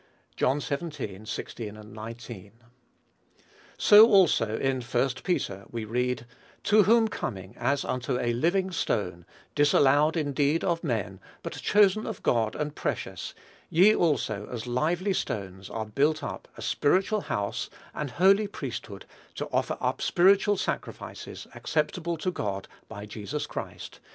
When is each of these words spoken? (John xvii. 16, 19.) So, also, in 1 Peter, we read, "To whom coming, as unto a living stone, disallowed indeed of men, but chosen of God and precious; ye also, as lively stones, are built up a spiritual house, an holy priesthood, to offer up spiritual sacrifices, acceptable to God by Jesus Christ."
(John 0.35 0.59
xvii. 0.61 1.23
16, 1.25 1.93
19.) 1.93 2.53
So, 3.77 4.07
also, 4.09 4.57
in 4.57 4.81
1 4.81 5.09
Peter, 5.23 5.65
we 5.69 5.85
read, 5.85 6.25
"To 6.63 6.81
whom 6.85 7.07
coming, 7.07 7.55
as 7.55 7.85
unto 7.85 8.19
a 8.19 8.33
living 8.33 8.71
stone, 8.71 9.27
disallowed 9.53 10.17
indeed 10.17 10.63
of 10.63 10.83
men, 10.83 11.19
but 11.43 11.53
chosen 11.61 12.07
of 12.07 12.23
God 12.23 12.55
and 12.55 12.73
precious; 12.75 13.35
ye 13.69 13.93
also, 13.95 14.49
as 14.51 14.65
lively 14.65 15.13
stones, 15.13 15.69
are 15.69 15.85
built 15.85 16.23
up 16.23 16.47
a 16.57 16.63
spiritual 16.63 17.21
house, 17.21 17.69
an 17.93 18.07
holy 18.07 18.47
priesthood, 18.47 19.05
to 19.35 19.45
offer 19.53 19.77
up 19.79 20.01
spiritual 20.01 20.57
sacrifices, 20.57 21.45
acceptable 21.53 22.17
to 22.17 22.31
God 22.31 22.67
by 22.89 23.05
Jesus 23.05 23.45
Christ." 23.45 23.99